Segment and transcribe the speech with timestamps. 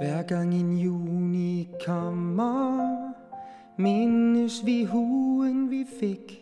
[0.00, 3.12] Hver gang en juni kommer,
[3.76, 6.40] mindes vi huen vi fik.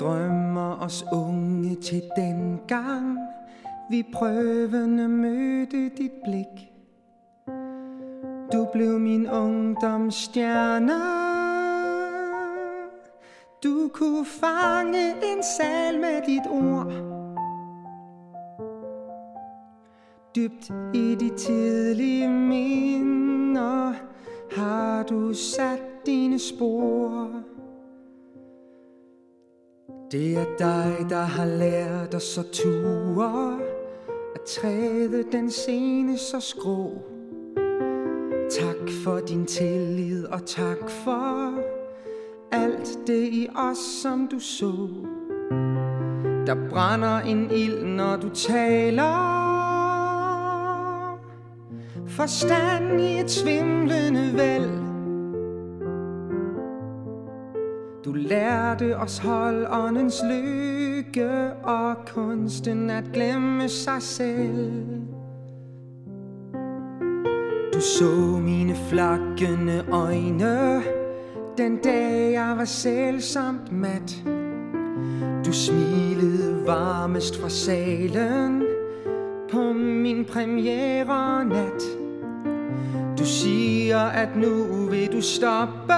[0.00, 3.18] Drømmer os unge til den gang,
[3.90, 6.72] vi prøvende mødte dit blik.
[8.52, 10.92] Du blev min ungdomsstjerne.
[13.64, 17.11] Du kunne fange en sal med dit ord.
[20.36, 23.92] Dybt i de tidlige minder.
[24.56, 27.30] Har du sat dine spor.
[30.12, 33.58] Det er dig, der har lært os at ture.
[34.34, 36.90] At træde den scene så skrå.
[38.50, 41.54] Tak for din tillid og tak for
[42.52, 44.88] Alt det i os, som du så.
[46.46, 49.41] Der brænder en ild, når du taler.
[52.16, 54.70] Forstand i et svimlende væld
[58.04, 64.72] Du lærte os hold åndens lykke og kunsten at glemme sig selv.
[67.74, 70.82] Du så mine flakkende øjne,
[71.58, 74.24] den dag jeg var selvsamt mat.
[75.46, 78.62] Du smilede varmest fra salen
[79.50, 82.01] på min premiere nat.
[83.22, 85.94] Du siger, at nu vil du stoppe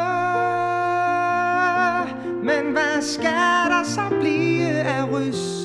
[2.43, 5.65] men hvad skal der så blive af rys?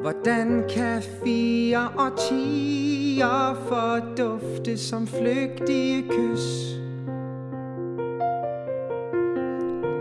[0.00, 6.74] Hvordan kan fire og tiger fordufte som flygtige kys?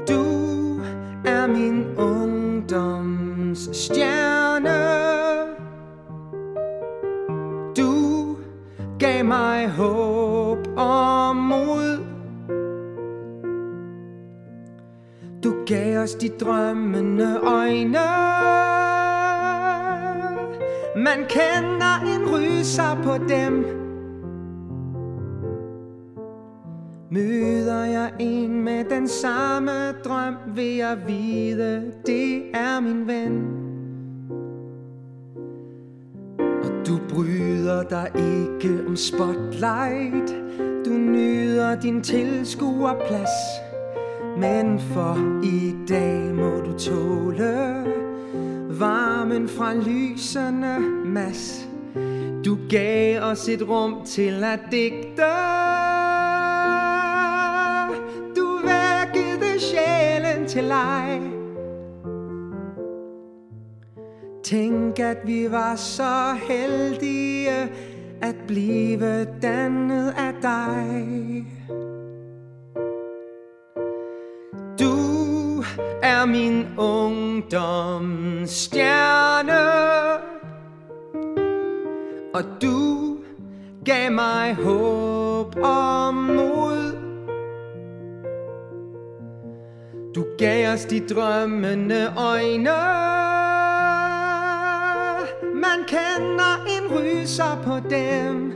[0.10, 0.24] Du
[1.26, 4.91] er min ungdoms stjerne
[9.32, 12.00] mig håb og mod.
[15.44, 18.08] Du gav os de drømmende øjne.
[20.96, 23.66] Man kender en ryser på dem.
[27.12, 33.61] Møder jeg en med den samme drøm Vil jeg vide, det er min ven.
[37.14, 40.36] Bryder dig ikke om spotlight.
[40.86, 43.30] Du nyder din tilskuerplads.
[44.38, 47.86] Men for i dag må du tåle
[48.80, 51.68] Varmen fra lyserne, mas.
[52.46, 55.32] Du gav os et rum til at digte.
[58.36, 61.41] Du vækkede sjælen til leg.
[64.52, 67.50] Tænk at vi var så heldige
[68.22, 71.46] At blive dannet af dig.
[74.80, 75.64] Du
[76.04, 79.62] er min ungdoms stjerne
[82.34, 83.18] Og du
[83.86, 86.96] gav mig håb og mod.
[90.16, 93.31] Du gav os de drømmende øjne.
[95.82, 98.54] Man kender en ryser på dem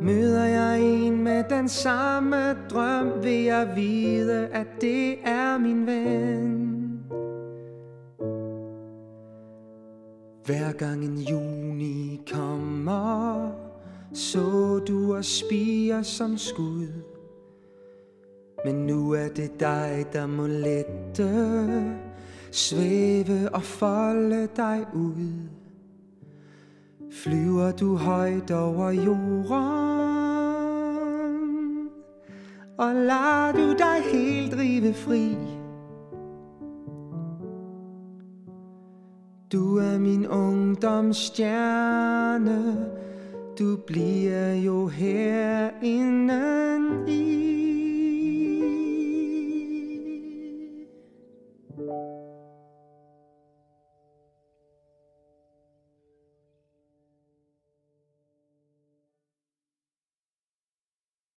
[0.00, 6.70] Møder jeg en med den samme drøm, vil jeg vide, at det er min ven.
[10.44, 13.50] Hver gang en juni kommer,
[14.12, 16.88] så du og spiger som skud.
[18.64, 21.28] Men nu er det dig, der må lette,
[22.54, 25.48] svæve og folde dig ud.
[27.10, 29.54] Flyver du højt over jorden?
[32.78, 35.36] Og lader du dig helt drive fri?
[39.52, 42.86] Du er min ungdomsstjerne.
[43.58, 46.54] Du bliver jo herinde